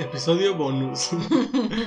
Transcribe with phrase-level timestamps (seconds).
[0.00, 1.10] Episodio bonus.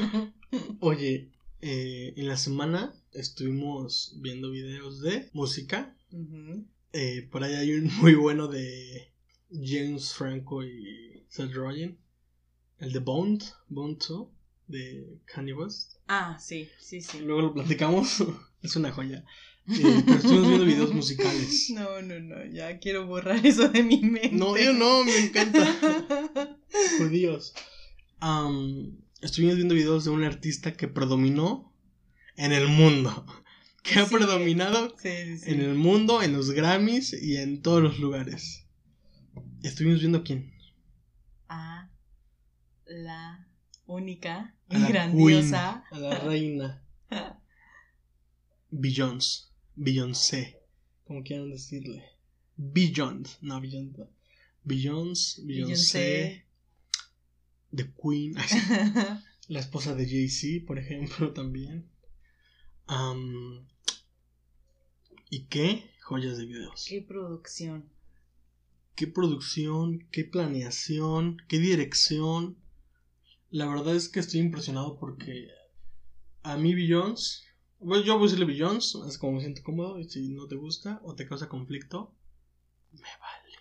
[0.82, 1.32] Oye,
[1.62, 5.98] eh, en la semana estuvimos viendo videos de música.
[6.94, 9.12] Eh, por ahí hay un muy bueno de
[9.50, 11.98] James Franco y Seth Rogen.
[12.78, 14.28] El de Bond, Bond 2,
[14.68, 15.94] de Kanye West.
[16.08, 17.20] Ah, sí, sí, sí.
[17.20, 18.24] Luego lo platicamos.
[18.62, 19.26] es una joya.
[19.70, 21.70] Eh, pero estuvimos viendo videos musicales.
[21.74, 24.34] No, no, no, ya quiero borrar eso de mi mente.
[24.34, 25.66] No, yo no, me encanta.
[27.00, 27.56] Judíos.
[29.22, 31.74] Estuvimos viendo videos de un artista que predominó
[32.38, 33.26] en el mundo.
[33.84, 35.52] Que ha predominado Sí, sí, sí.
[35.52, 38.66] en el mundo, en los Grammys y en todos los lugares.
[39.62, 40.54] Estuvimos viendo quién.
[41.50, 41.90] A
[42.86, 43.46] la
[43.86, 45.84] única y la grandiosa.
[45.92, 46.84] queen, a la reina.
[48.72, 49.50] Beyoncé.
[49.76, 50.62] Beyoncé.
[51.04, 52.06] Como quieran decirle.
[52.56, 53.38] Beyoncé.
[53.42, 53.98] No, Beyoncé.
[54.00, 54.10] no.
[54.64, 55.42] Beyoncé.
[55.44, 56.46] Beyoncé.
[57.76, 58.36] The Queen.
[59.48, 61.90] La esposa de Jay-Z, por ejemplo, también.
[62.88, 63.66] Am,
[65.30, 65.90] ¿Y qué?
[66.02, 66.86] Joyas de videos.
[66.88, 67.90] Qué producción.
[68.96, 70.08] ¿Qué producción?
[70.12, 71.38] ¿Qué planeación?
[71.48, 72.58] ¿Qué dirección?
[73.50, 75.48] La verdad es que estoy impresionado porque
[76.44, 77.44] a mí Beyoncé...
[77.80, 80.00] Bueno, yo voy a decirle Beyoncé, es como me siento cómodo.
[80.00, 82.14] Y si no te gusta o te causa conflicto,
[82.92, 83.56] me vale.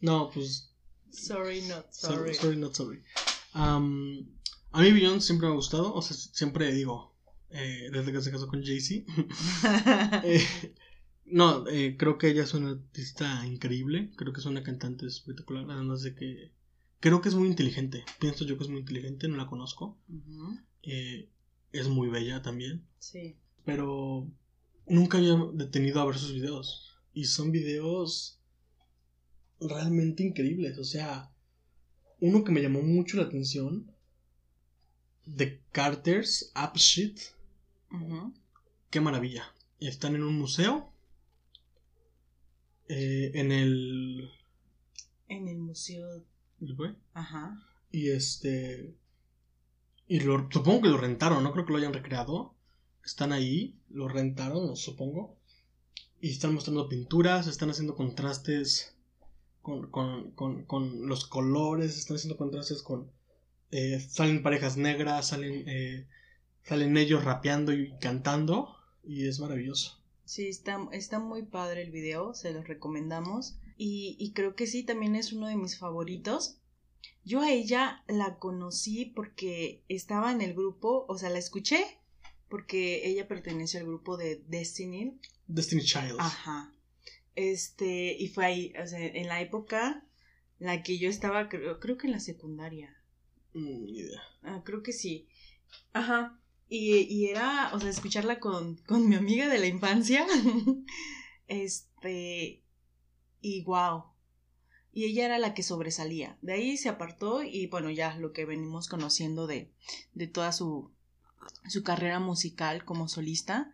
[0.00, 0.73] No, pues
[1.14, 2.34] Sorry, not Sorry, sorry.
[2.34, 3.02] sorry, not sorry.
[3.52, 4.26] Am,
[4.72, 7.14] a mí Beyoncé siempre me ha gustado, o sea, siempre digo,
[7.50, 9.04] eh, desde que se casó con Jay-Z.
[10.24, 10.44] Eh,
[11.26, 15.70] no, eh, creo que ella es una artista increíble, creo que es una cantante espectacular,
[15.70, 16.52] además de que
[17.00, 19.98] creo que es muy inteligente, pienso yo que es muy inteligente, no la conozco,
[20.82, 21.30] eh,
[21.72, 23.36] es muy bella también, Sí.
[23.64, 24.30] pero
[24.86, 28.40] nunca había detenido a ver sus videos, y son videos
[29.68, 31.30] realmente increíbles, o sea,
[32.20, 33.90] uno que me llamó mucho la atención,
[35.36, 36.76] The Carter's App
[37.90, 38.34] Ujú.
[38.90, 39.52] Qué maravilla.
[39.80, 40.90] Están en un museo.
[42.88, 44.30] eh, en el.
[45.28, 46.24] En el museo.
[47.14, 47.62] Ajá.
[47.90, 48.94] Y este.
[50.06, 52.54] Y lo, supongo que lo rentaron, no creo que lo hayan recreado.
[53.04, 55.36] Están ahí, lo rentaron, supongo.
[56.20, 58.93] Y están mostrando pinturas, están haciendo contrastes
[59.64, 63.10] con, con, con, con los colores, están haciendo contrastes con.
[63.72, 66.06] eh, salen parejas negras, salen, eh,
[66.62, 68.76] salen ellos rapeando y cantando.
[69.02, 70.00] Y es maravilloso.
[70.24, 73.56] Sí, está, está muy padre el video, se los recomendamos.
[73.76, 76.58] Y, y creo que sí, también es uno de mis favoritos.
[77.24, 81.84] Yo a ella la conocí porque estaba en el grupo, o sea, la escuché
[82.48, 85.18] porque ella perteneció al grupo de Destiny.
[85.48, 86.16] Destiny Child.
[86.18, 86.72] Ajá.
[87.36, 90.04] Este, y fue ahí, o sea, en la época
[90.60, 92.96] en la que yo estaba, creo, creo que en la secundaria.
[93.54, 93.86] Mm.
[94.42, 95.28] Ah, creo que sí.
[95.92, 96.38] Ajá.
[96.68, 100.26] Y, y era, o sea, escucharla con, con mi amiga de la infancia.
[101.48, 102.62] este.
[103.40, 104.04] Y wow.
[104.92, 106.38] Y ella era la que sobresalía.
[106.40, 109.72] De ahí se apartó y bueno, ya lo que venimos conociendo de,
[110.14, 110.92] de toda su,
[111.68, 113.72] su carrera musical como solista.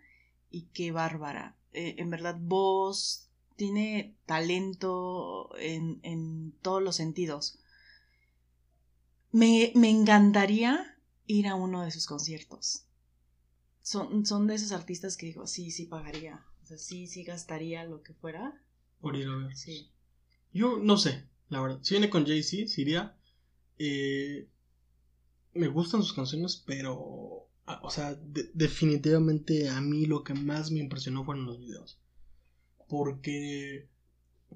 [0.51, 1.57] Y qué bárbara.
[1.73, 3.30] Eh, en verdad, voz,
[3.61, 7.59] tiene talento en, en todos los sentidos.
[9.33, 12.87] Me, me encantaría ir a uno de sus conciertos.
[13.83, 16.43] Son, son de esos artistas que digo, sí, sí pagaría.
[16.63, 18.65] O sea, sí, sí gastaría lo que fuera.
[19.03, 19.55] Por ir a ver.
[19.55, 19.91] Sí.
[20.55, 21.81] Yo no sé, la verdad.
[21.83, 23.15] Si viene con Jay-Z, sí iría.
[23.79, 24.49] Eh,
[25.53, 27.47] me gustan sus canciones, pero.
[27.67, 32.01] ah, O sea, de- definitivamente a mí lo que más me impresionó fueron los videos.
[32.91, 33.89] Porque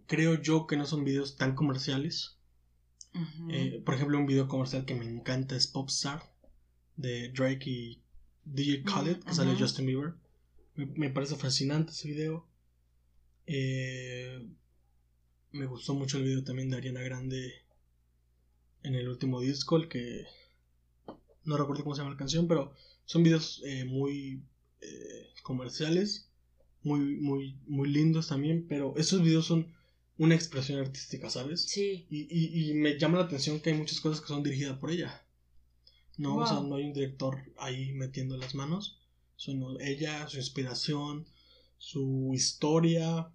[0.07, 2.37] creo yo que no son videos tan comerciales.
[3.49, 6.21] Eh, por ejemplo, un video comercial que me encanta es Popstar
[6.97, 8.03] de Drake y
[8.45, 9.57] DJ Khaled, que sale.
[9.57, 10.15] Justin Bieber.
[10.75, 12.47] Me, me parece fascinante ese video.
[13.47, 14.45] Eh,
[15.53, 17.53] me gustó mucho el video también de Ariana Grande
[18.83, 20.27] en el último disco, el que
[21.45, 22.75] no recuerdo cómo se llama la canción, pero
[23.05, 24.43] son videos eh, muy
[24.81, 26.31] eh, comerciales,
[26.85, 29.75] muy, muy, muy lindos también, pero esos videos son
[30.17, 31.63] una expresión artística, ¿sabes?
[31.63, 32.07] Sí.
[32.09, 34.91] Y, y, y me llama la atención que hay muchas cosas que son dirigidas por
[34.91, 35.27] ella.
[36.17, 39.01] No, o sea, no hay un director ahí metiendo las manos.
[39.37, 41.27] Sino ella, su inspiración,
[41.77, 43.33] su historia,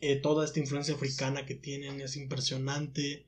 [0.00, 3.26] eh, toda esta influencia africana que tienen es impresionante.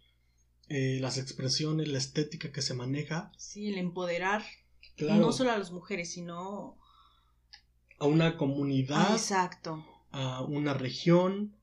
[0.69, 3.33] Eh, las expresiones, la estética que se maneja.
[3.37, 4.45] Sí, el empoderar
[4.97, 6.77] Claro, no solo a las mujeres, sino...
[8.01, 9.85] a una comunidad, Exacto.
[10.11, 11.55] a una región,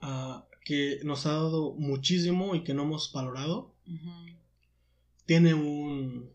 [0.00, 3.74] a, que nos ha dado muchísimo y que no hemos valorado.
[5.24, 6.30] Tiene un.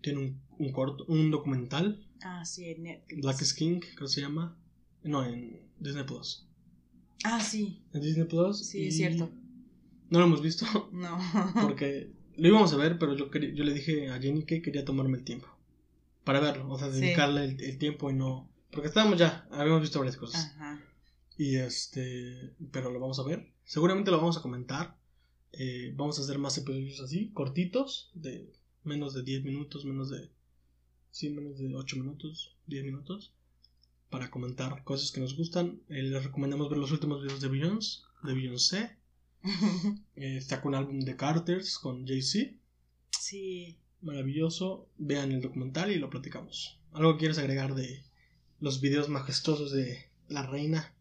[0.00, 2.04] Tiene un, un corto, un documental.
[2.22, 3.22] Ah, sí, en Netflix.
[3.22, 4.56] Black is King, creo que se llama.
[5.02, 6.46] No, en Disney Plus.
[7.22, 7.82] Ah, sí.
[7.92, 8.66] En Disney Plus.
[8.66, 9.30] Sí, es cierto.
[10.08, 10.66] No lo hemos visto.
[10.92, 11.18] No.
[11.60, 15.18] Porque lo íbamos a ver, pero yo, yo le dije a Jenny que quería tomarme
[15.18, 15.48] el tiempo.
[16.32, 16.68] Para verlo.
[16.70, 17.00] O sea, Sí.
[17.00, 18.48] dedicarle el, el tiempo y no.
[18.70, 20.44] Porque estábamos ya, habíamos visto varias cosas.
[20.56, 20.80] Ajá.
[21.36, 23.52] Y este, pero lo vamos a ver.
[23.64, 24.96] Seguramente lo vamos a comentar.
[25.52, 28.52] Eh, vamos a hacer más episodios así, cortitos, de
[28.84, 30.30] menos de 10 minutos, menos de...
[31.10, 33.32] Sí, menos de 8 minutos, 10 minutos.
[34.10, 35.80] Para comentar cosas que nos gustan.
[35.88, 38.00] Eh, les recomendamos ver los últimos videos de Beyoncé.
[38.22, 38.96] De Beyoncé.
[40.16, 42.52] Eh, está con un álbum de Carters con Jay-Z.
[43.18, 43.76] sí.
[44.02, 44.88] Maravilloso.
[44.98, 46.78] Vean el documental y lo platicamos.
[46.92, 48.02] ¿Algo quieres agregar de
[48.60, 50.94] los videos majestuosos de la reina?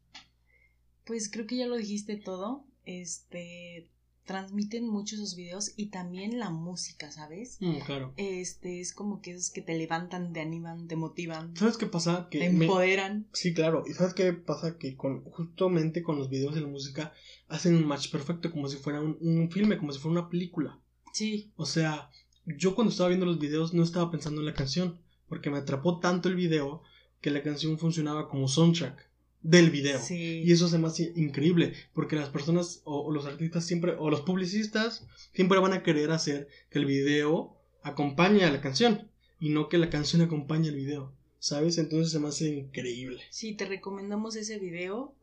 [1.06, 2.66] Pues creo que ya lo dijiste todo.
[2.86, 3.88] Este
[4.26, 7.58] transmiten mucho esos videos y también la música, ¿sabes?
[7.62, 8.14] Mm, claro.
[8.16, 12.30] Este es como que esos que te levantan, te animan, te motivan, ¿Sabes qué pasa?
[12.30, 13.26] te Que me- empoderan.
[13.34, 13.84] Sí, claro.
[13.90, 14.78] ¿Y sabes qué pasa?
[14.78, 17.12] Que con, justamente con los videos de la música
[17.48, 20.80] hacen un match perfecto, como si fuera un, un filme, como si fuera una película.
[21.12, 22.12] Sí, O sea,
[22.58, 26.00] yo cuando estaba viendo los videos no estaba pensando en la canción, porque me atrapó
[26.00, 26.84] tanto el video
[27.22, 29.08] que la canción funcionaba como soundtrack
[29.42, 30.00] del video.
[30.00, 30.44] sí.
[30.44, 34.10] Y eso se me hace increíble, porque las personas o, o los artistas siempre, o
[34.10, 39.10] los publicistas, siempre van a querer hacer que el video acompañe a la canción
[39.40, 41.78] y no que la canción acompañe al video, ¿sabes?
[41.78, 43.22] Entonces se me hace increíble.
[43.30, 45.16] Sí, te recomendamos ese video.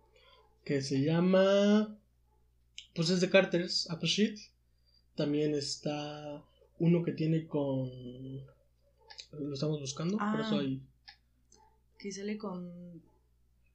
[0.64, 1.96] Que se llama,
[2.94, 4.38] pues es de Carter's, Apple Sheet.
[5.14, 6.44] También está
[6.78, 7.88] uno que tiene con...
[9.32, 10.42] Lo estamos buscando, por Ah.
[10.46, 10.80] eso hay...
[11.98, 13.02] Que sale con.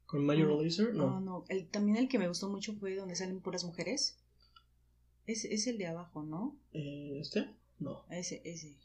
[0.05, 1.19] Con Major No, Lazer, No, no.
[1.21, 1.45] no.
[1.49, 4.17] El, también el que me gustó mucho fue donde salen puras mujeres.
[5.27, 6.55] Es, es el de abajo, ¿no?
[6.73, 7.49] Eh, ¿Este?
[7.79, 8.03] No.
[8.09, 8.75] Ese, ese.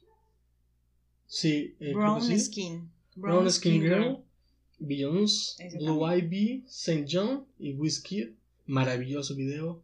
[1.27, 2.39] Sí, eh, Brown sí.
[2.39, 2.91] Skin.
[3.17, 4.25] Brown Skin Girl,
[4.79, 6.07] Beyoncé, Ese Blue.
[6.07, 8.31] Ivy, Saint John y Wizkid.
[8.67, 9.83] Maravilloso video.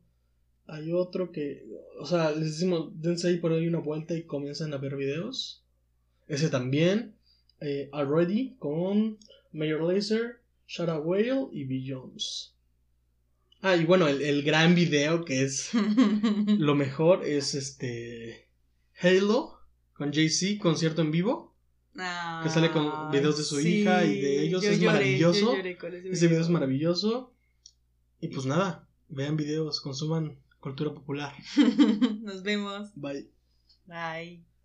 [0.66, 1.64] Hay otro que,
[1.98, 5.64] o sea, les decimos, dense ahí por ahí una vuelta y comienzan a ver videos.
[6.28, 7.14] Ese también.
[7.60, 9.18] Eh, Already con
[9.52, 12.52] Major Lazer, Shara Whale y Beyoncé.
[13.60, 15.70] Ah, y bueno, el, el gran video que es
[16.46, 18.48] lo mejor es este
[19.00, 19.60] Halo
[19.92, 21.54] con Jay-Z, concierto en vivo.
[21.94, 25.54] que sale con videos de su hija y de ellos, es lloré, maravilloso.
[25.54, 27.32] ese Ese video es maravilloso.
[28.20, 31.34] Y pues nada, vean videos, consuman cultura popular.
[32.22, 32.92] Nos vemos.
[32.94, 33.28] Bye.
[33.86, 34.51] Bye.